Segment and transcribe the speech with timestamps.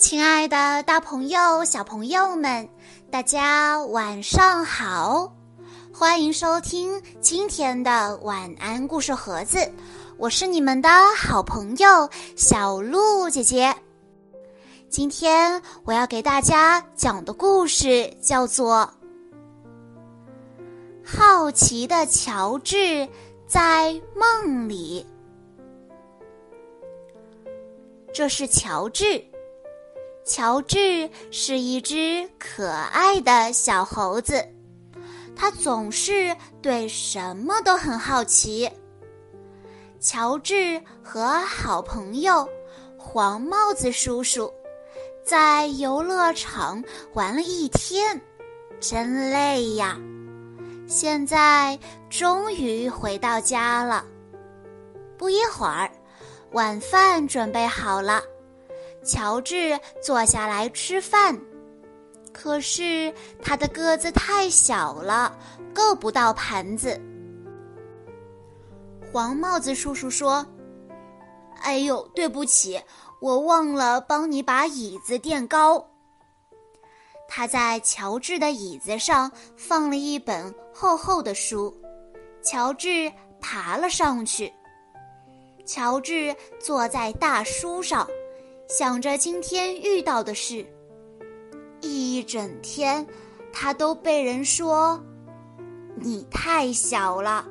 [0.00, 2.66] 亲爱的，大朋友、小朋友们，
[3.10, 5.30] 大家晚上好！
[5.92, 9.58] 欢迎收听今天的晚安故事盒子，
[10.16, 13.76] 我是你们的好朋友小鹿姐姐。
[14.88, 18.90] 今天我要给大家讲的故事叫做
[21.04, 23.06] 《好奇的乔治
[23.46, 25.06] 在梦里》。
[28.14, 29.22] 这是乔治。
[30.32, 34.46] 乔治是一只可爱的小猴子，
[35.34, 38.70] 他总是对什么都很好奇。
[39.98, 42.48] 乔治和好朋友
[42.96, 44.48] 黄帽子叔叔
[45.24, 46.80] 在游乐场
[47.12, 48.20] 玩了一天，
[48.78, 49.98] 真累呀！
[50.86, 51.76] 现在
[52.08, 54.04] 终于回到家了。
[55.18, 55.90] 不一会儿，
[56.52, 58.22] 晚饭准备好了。
[59.02, 61.38] 乔治坐下来吃饭，
[62.32, 63.12] 可是
[63.42, 65.36] 他的个子太小了，
[65.74, 67.00] 够不到盘子。
[69.10, 70.46] 黄帽子叔叔说
[71.62, 72.80] ：“哎呦，对不起，
[73.20, 75.84] 我忘了帮你把椅子垫高。”
[77.26, 81.74] 他在乔治的椅子上放了一本厚厚的书，
[82.42, 84.52] 乔治爬了上去。
[85.64, 88.06] 乔治坐在大书上。
[88.70, 90.64] 想着今天遇到的事，
[91.80, 93.04] 一整天，
[93.52, 95.02] 他都被人说
[96.00, 97.44] ：“你太小了。”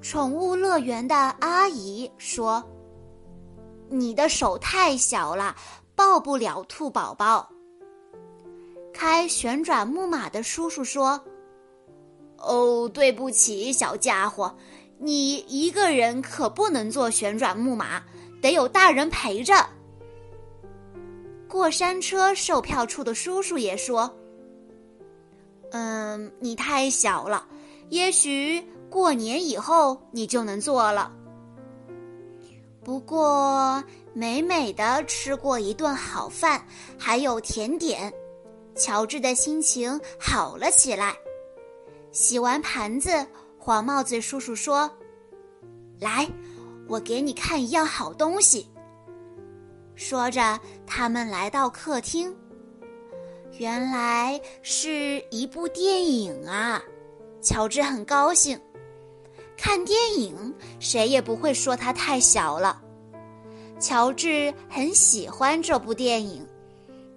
[0.00, 2.62] 宠物乐园的阿姨说
[3.90, 5.56] ：“你的手太小了，
[5.96, 7.50] 抱不了兔宝宝。”
[8.94, 11.20] 开旋转木马的叔叔说
[12.38, 14.54] ：“哦，对不起，小家伙，
[14.96, 18.00] 你一个人可不能坐旋转木马。”
[18.40, 19.54] 得有大人陪着。
[21.48, 24.08] 过山车售票处的叔叔也说
[25.72, 27.46] ：“嗯，你太小了，
[27.88, 31.12] 也许过年以后你就能坐了。”
[32.82, 33.82] 不过，
[34.14, 36.64] 美美的吃过一顿好饭，
[36.98, 38.12] 还有甜点，
[38.74, 41.14] 乔治的心情好了起来。
[42.10, 43.26] 洗完盘子，
[43.58, 44.90] 黄帽子叔叔说
[46.00, 46.28] ：“来。”
[46.90, 48.68] 我给你看一样好东西。
[49.94, 52.34] 说着，他们来到客厅，
[53.58, 56.82] 原来是一部电影啊！
[57.40, 58.60] 乔治很高兴，
[59.56, 62.82] 看电影谁也不会说他太小了。
[63.78, 66.44] 乔治很喜欢这部电影，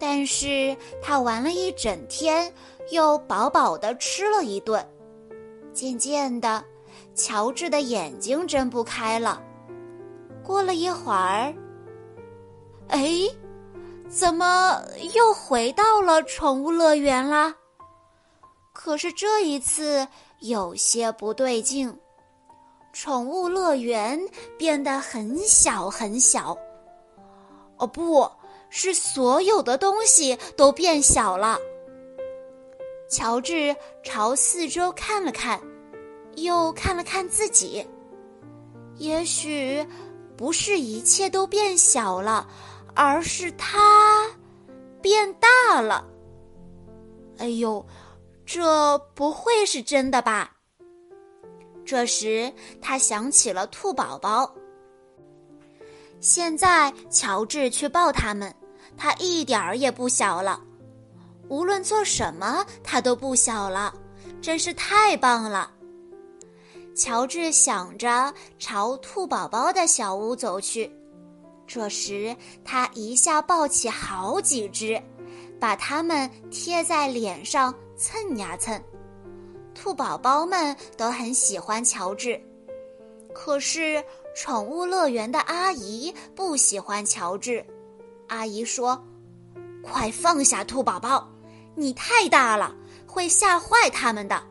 [0.00, 2.52] 但是他玩了一整天，
[2.90, 4.84] 又饱饱的吃了一顿，
[5.72, 6.64] 渐渐的，
[7.14, 9.40] 乔治的眼睛睁不开了。
[10.50, 11.54] 过了一会儿，
[12.88, 13.08] 哎，
[14.08, 14.82] 怎么
[15.14, 17.54] 又回到了宠物乐园啦？
[18.72, 20.04] 可是这一次
[20.40, 21.96] 有些不对劲，
[22.92, 24.20] 宠物乐园
[24.58, 26.58] 变得很小很小。
[27.76, 28.28] 哦，不
[28.70, 31.60] 是所有的东西都变小了。
[33.08, 35.60] 乔治朝四周看了看，
[36.34, 37.86] 又看了看自己，
[38.96, 39.86] 也许。
[40.40, 42.48] 不是一切都变小了，
[42.94, 44.26] 而是它
[45.02, 46.02] 变大了。
[47.36, 47.86] 哎呦，
[48.46, 50.50] 这不会是真的吧？
[51.84, 52.50] 这时
[52.80, 54.50] 他想起了兔宝宝。
[56.20, 58.50] 现在乔治去抱他们，
[58.96, 60.58] 他一点儿也不小了。
[61.50, 63.92] 无论做什么，他都不小了，
[64.40, 65.70] 真是太棒了。
[66.94, 70.90] 乔治想着朝兔宝宝的小屋走去，
[71.66, 75.00] 这时他一下抱起好几只，
[75.58, 78.82] 把它们贴在脸上蹭呀蹭。
[79.74, 82.38] 兔宝宝们都很喜欢乔治，
[83.32, 84.04] 可是
[84.36, 87.64] 宠物乐园的阿姨不喜欢乔治。
[88.26, 89.02] 阿姨说
[89.82, 91.26] ：“快放下兔宝宝，
[91.74, 92.74] 你太大了，
[93.06, 94.42] 会吓坏他们的。”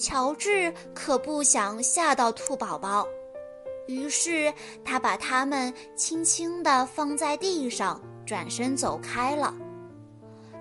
[0.00, 3.06] 乔治可不想吓到兔宝宝，
[3.86, 4.50] 于是
[4.82, 9.54] 他把它们轻轻地放在地上，转身走开了。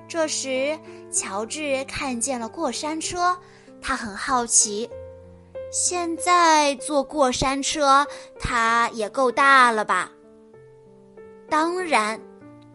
[0.09, 0.77] 这时，
[1.09, 3.33] 乔治看见了过山车，
[3.81, 4.89] 他很好奇。
[5.71, 8.06] 现在坐过山车，
[8.38, 10.12] 它也够大了吧？
[11.47, 12.19] 当然，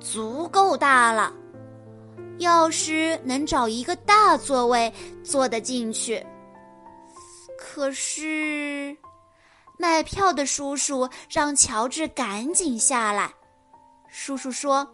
[0.00, 1.30] 足够大了。
[2.38, 4.90] 要是能找一个大座位，
[5.22, 6.24] 坐得进去。
[7.74, 8.96] 可是，
[9.80, 13.34] 卖票的叔叔让乔治赶紧下来，
[14.06, 14.88] 叔叔说：“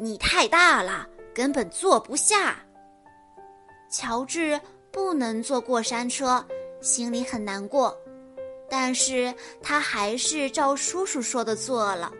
[0.00, 2.56] 你太大了，根本坐不下。”
[3.92, 4.58] 乔治
[4.90, 6.42] 不能坐过山车，
[6.80, 7.94] 心里很难过，
[8.70, 9.32] 但是
[9.62, 12.10] 他还是照叔叔说的做了。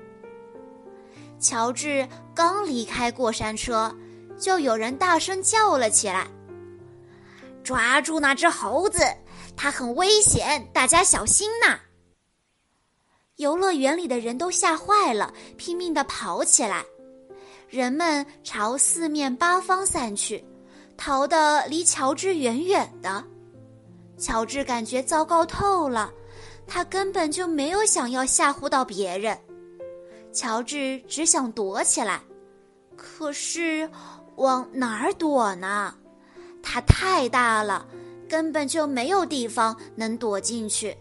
[1.40, 3.90] 乔治刚离开过山车，
[4.38, 6.28] 就有人大声叫了起来
[7.64, 9.00] ：“抓住那只猴子，
[9.56, 11.80] 它很危险，大家小心呐！”
[13.36, 16.84] 游乐园里的人都吓坏了，拼命地跑起来。
[17.68, 20.44] 人们朝四面八方散去，
[20.96, 23.24] 逃得离乔治远远的。
[24.16, 26.12] 乔治感觉糟糕透了，
[26.68, 29.36] 他根本就没有想要吓唬到别人。
[30.32, 32.20] 乔治只想躲起来，
[32.96, 33.90] 可是
[34.36, 35.92] 往哪儿躲呢？
[36.66, 37.86] 它太大了，
[38.28, 40.96] 根本就没有地方能躲进去。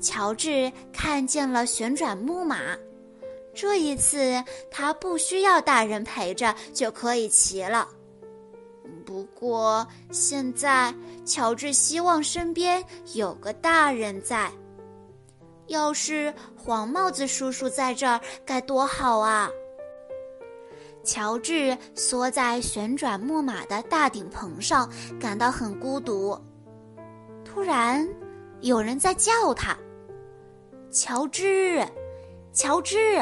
[0.00, 2.76] 乔治看见了旋转木马，
[3.54, 7.88] 这一次他不需要大人陪着就可以骑了。
[9.06, 10.94] 不过现在，
[11.24, 14.52] 乔治希望身边有个大人在。
[15.68, 19.50] 要是黄帽子叔叔在这儿，该多好啊！
[21.04, 24.90] 乔治缩在旋转木马的大顶棚上，
[25.20, 26.36] 感到很孤独。
[27.44, 28.08] 突然，
[28.62, 29.76] 有人在叫他。
[30.90, 31.86] 乔治，
[32.52, 33.20] 乔治。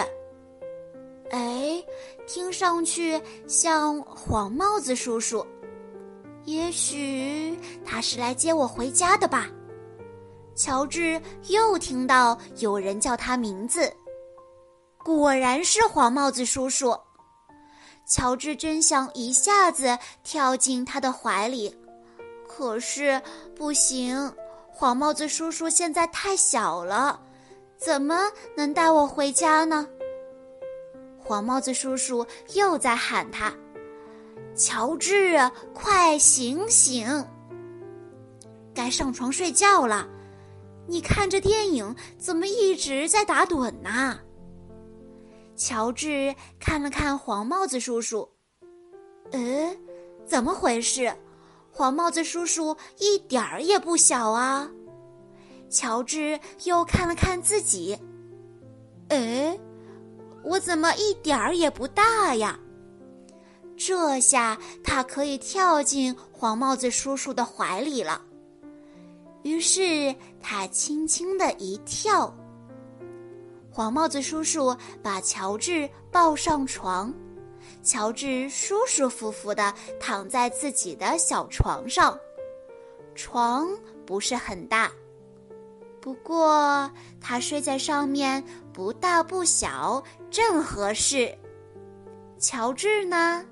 [1.31, 1.83] 哎，
[2.27, 5.45] 听上去像黄帽子叔叔，
[6.45, 9.49] 也许他是来接我回家的吧。
[10.55, 13.91] 乔治又听到有人叫他名字，
[15.03, 16.97] 果然是黄帽子叔叔。
[18.07, 21.75] 乔治真想一下子跳进他的怀里，
[22.47, 23.21] 可是
[23.57, 24.33] 不行，
[24.69, 27.21] 黄帽子叔叔现在太小了。
[27.79, 29.89] 怎么能带我回家呢？
[31.19, 33.53] 黄帽子叔叔又在喊他
[34.55, 35.39] ：“乔治，
[35.73, 37.27] 快醒醒！
[38.75, 40.07] 该上床睡觉了。
[40.87, 44.19] 你看这电影怎么一直在打盹呢？”
[45.65, 48.29] 乔治看了看黄帽子叔叔，
[49.31, 49.73] 呃，
[50.27, 51.17] 怎么回事？
[51.71, 54.69] 黄帽子叔叔一点儿也不小啊。
[55.71, 57.97] 乔治又看了看自己，
[59.11, 59.57] 哎，
[60.43, 62.59] 我怎么一点儿也不大呀？
[63.77, 68.21] 这下他可以跳进黄帽子叔叔的怀里了。
[69.45, 72.37] 于是他轻轻的一跳，
[73.73, 77.13] 黄帽子叔叔把乔治抱上床，
[77.83, 82.19] 乔治舒舒服服的躺在自己的小床上，
[83.15, 83.67] 床
[84.05, 84.93] 不是很大。
[86.03, 91.35] 不过他睡在上面不大不小，正合适。
[92.39, 93.43] 乔治呢，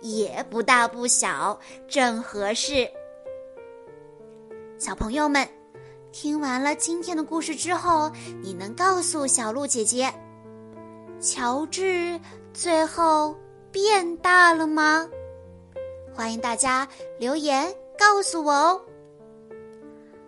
[0.00, 2.90] 也不大不小，正合适。
[4.78, 5.46] 小朋友们，
[6.12, 8.10] 听完了今天的故事之后，
[8.42, 10.12] 你能告诉小鹿姐姐，
[11.20, 12.20] 乔治
[12.52, 13.34] 最后
[13.70, 15.08] 变大了吗？
[16.14, 16.86] 欢迎大家
[17.18, 18.80] 留言告诉我哦。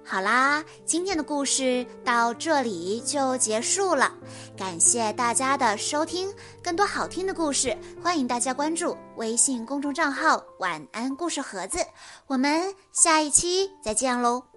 [0.04, 4.12] 好啦，今天的故事到这里就结束了，
[4.56, 6.32] 感谢大家的收听。
[6.62, 11.78] 更多好听的故事，欢迎大家关注微信公众账号“晚安故事盒子”。
[12.26, 14.51] 我们下一期再见喽！